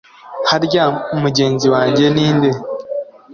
[0.49, 0.85] harya
[1.21, 2.51] mugenzi wanjye ni nde